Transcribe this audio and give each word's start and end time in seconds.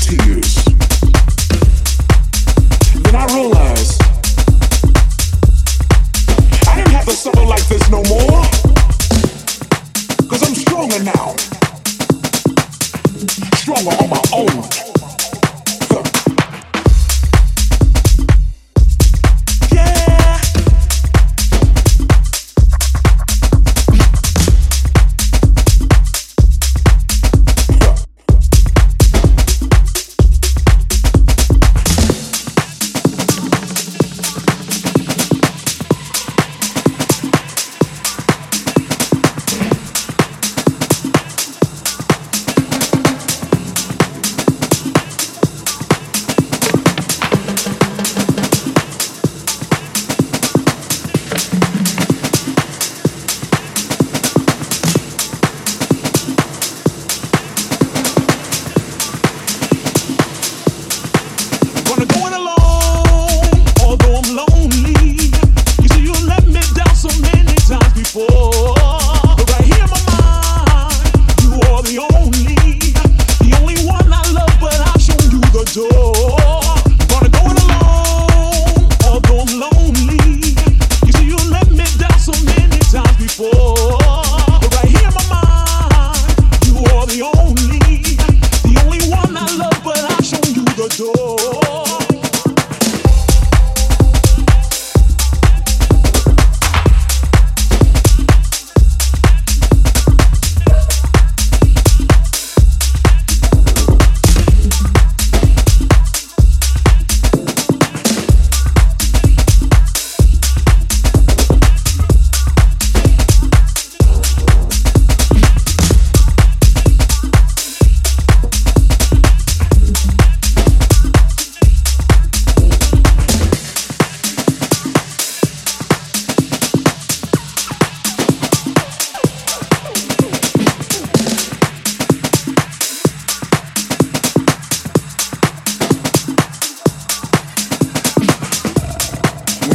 tears. 0.00 0.54
Then 3.02 3.14
I 3.14 3.26
realized 3.34 3.99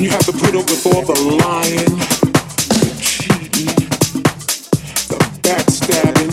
you 0.06 0.12
have 0.12 0.26
to 0.28 0.34
put 0.34 0.56
up 0.56 0.70
with 0.70 0.86
all 0.86 1.02
the 1.02 1.20
lying, 1.42 1.98
the 2.70 2.94
cheating, 3.02 3.74
the 5.10 5.18
backstabbing. 5.42 6.30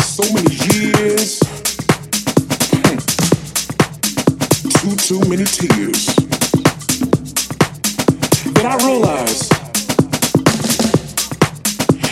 So 0.00 0.24
many 0.32 0.48
years, 0.72 1.44
too, 4.80 4.96
too 4.96 5.20
many 5.28 5.44
tears. 5.44 6.08
Then 8.54 8.64
I 8.64 8.76
realized 8.76 9.52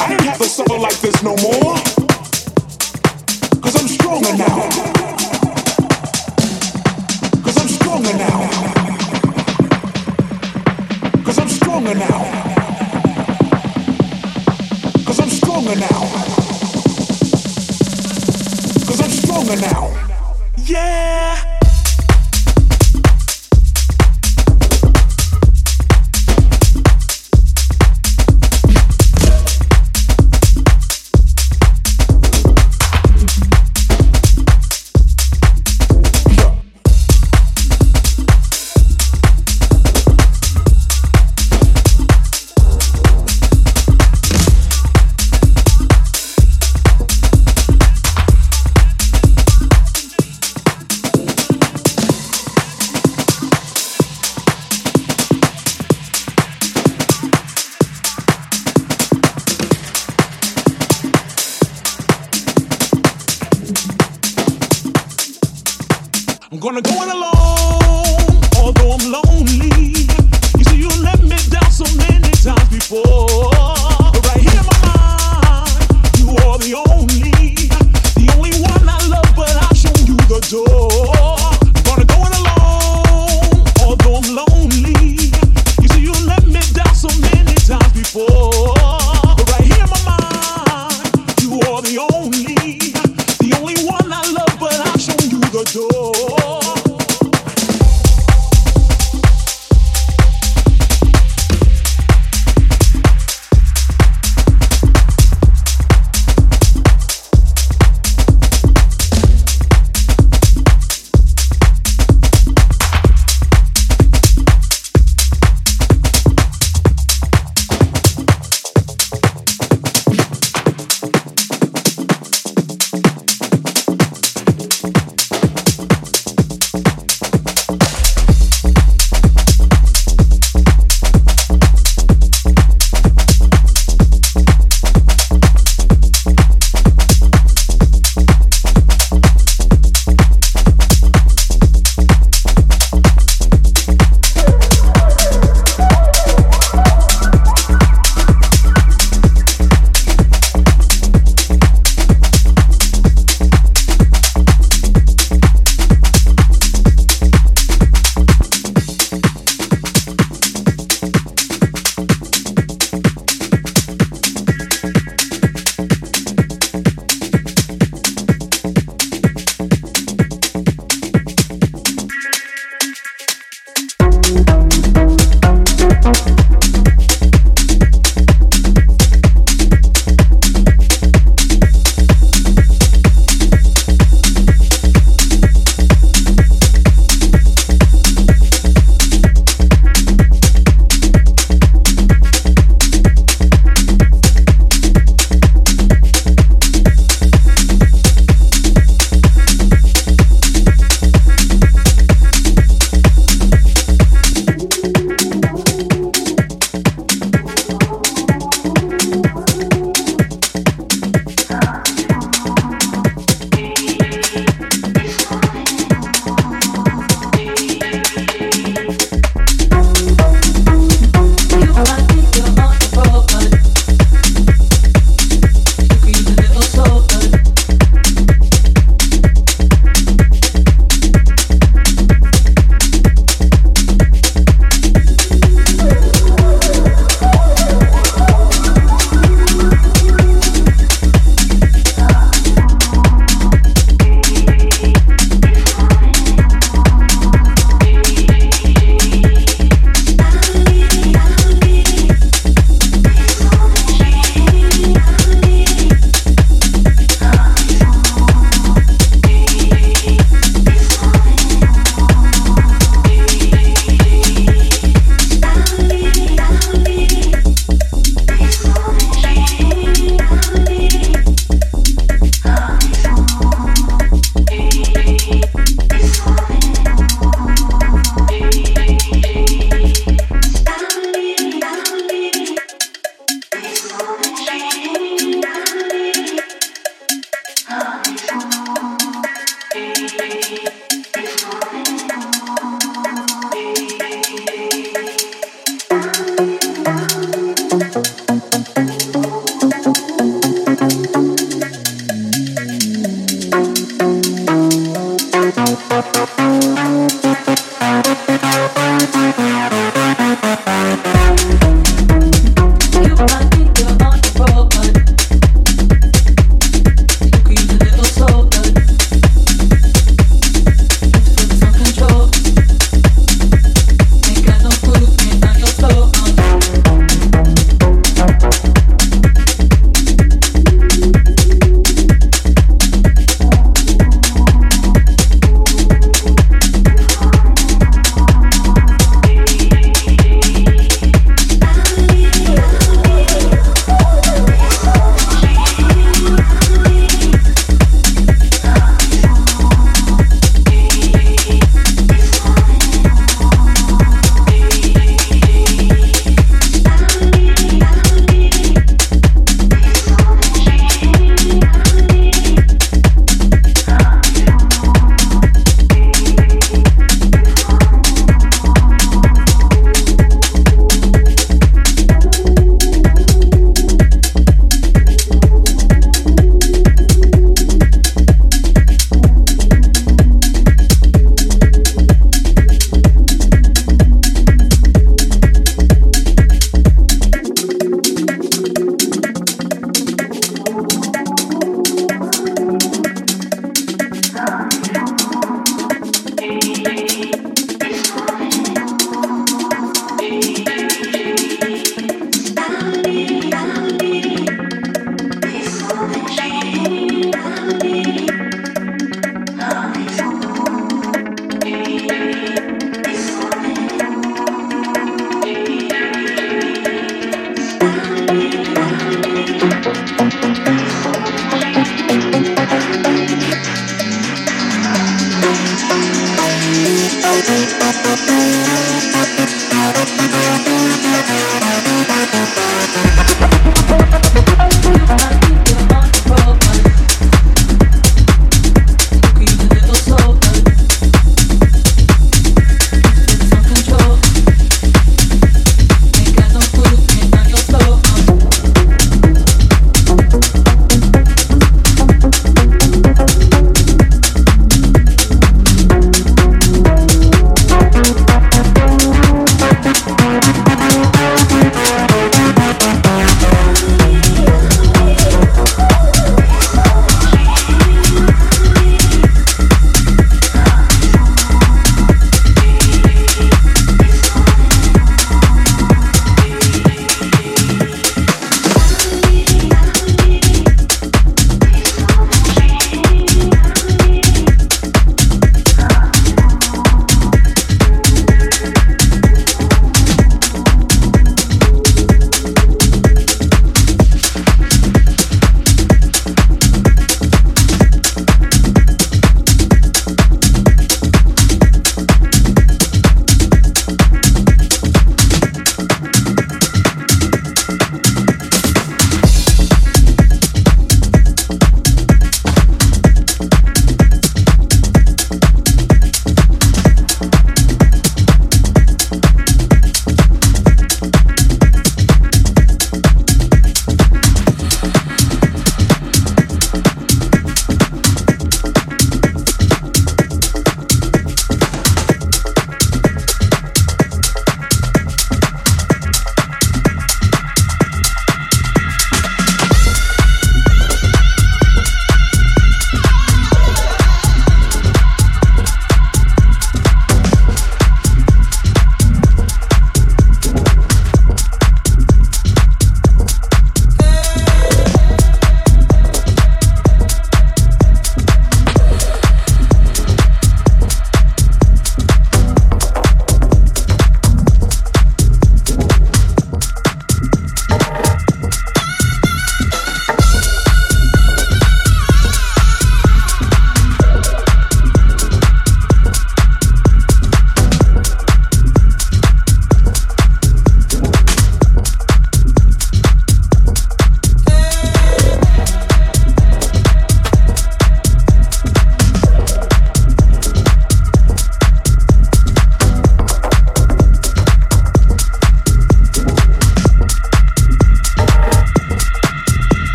I 0.00 0.06
didn't 0.10 0.26
have 0.26 0.38
to 0.38 0.44
suffer 0.44 0.78
like 0.78 1.00
this 1.00 1.20
no 1.24 1.34
more. 1.38 1.73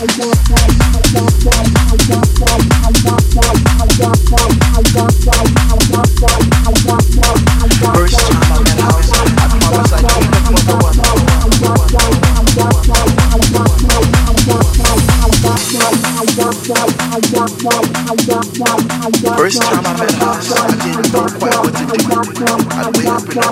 I 0.00 0.06
want 0.16 0.57
I 23.40 23.46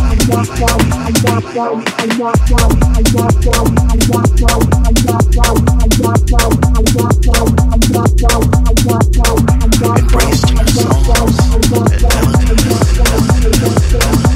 Embraced 9.91 10.49
in 10.49 10.57
our 10.57 10.63
souls, 10.63 11.35
the 11.69 11.83
delicate 11.99 14.30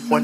one 0.00 0.22